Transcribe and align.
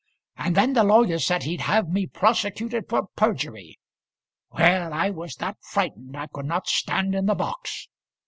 And 0.35 0.55
then 0.57 0.73
the 0.73 0.83
lawyer 0.83 1.19
said 1.19 1.43
he'd 1.43 1.61
have 1.61 1.87
me 1.87 2.07
prosecuted 2.07 2.89
for 2.89 3.09
perjury. 3.15 3.77
Well, 4.49 4.91
I 4.93 5.11
was 5.11 5.35
that 5.35 5.57
frightened, 5.61 6.17
I 6.17 6.25
could 6.25 6.47
not 6.47 6.65
stand 6.67 7.13
in 7.13 7.27
the 7.27 7.35
box. 7.35 7.87